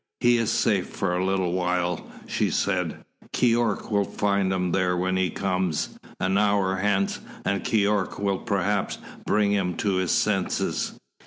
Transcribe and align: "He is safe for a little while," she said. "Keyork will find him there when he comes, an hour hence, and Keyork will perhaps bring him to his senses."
"He 0.19 0.37
is 0.37 0.51
safe 0.51 0.87
for 0.87 1.15
a 1.15 1.23
little 1.23 1.53
while," 1.53 2.07
she 2.25 2.49
said. 2.49 3.05
"Keyork 3.33 3.91
will 3.91 4.03
find 4.03 4.51
him 4.51 4.71
there 4.71 4.97
when 4.97 5.15
he 5.15 5.29
comes, 5.29 5.89
an 6.19 6.39
hour 6.39 6.77
hence, 6.77 7.19
and 7.45 7.63
Keyork 7.63 8.17
will 8.17 8.39
perhaps 8.39 8.97
bring 9.27 9.51
him 9.51 9.75
to 9.77 9.97
his 9.97 10.09
senses." 10.09 10.99